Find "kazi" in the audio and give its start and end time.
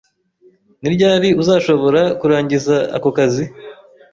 3.17-3.43